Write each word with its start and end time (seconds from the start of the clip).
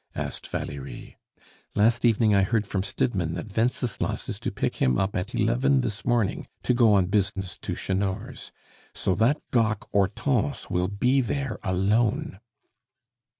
asked 0.15 0.47
Valerie. 0.47 1.15
"Last 1.75 2.03
evening 2.05 2.33
I 2.33 2.41
heard 2.41 2.65
from 2.65 2.81
Stidmann 2.81 3.35
that 3.35 3.55
Wenceslas 3.55 4.29
is 4.29 4.39
to 4.39 4.49
pick 4.51 4.77
him 4.77 4.97
up 4.97 5.15
at 5.15 5.35
eleven 5.35 5.81
this 5.81 6.03
morning 6.03 6.47
to 6.63 6.73
go 6.73 6.95
on 6.95 7.05
business 7.05 7.55
to 7.61 7.73
Chanor's; 7.75 8.51
so 8.95 9.13
that 9.13 9.39
gawk 9.51 9.87
Hortense 9.91 10.71
will 10.71 10.87
be 10.87 11.21
there 11.21 11.59
alone." 11.61 12.39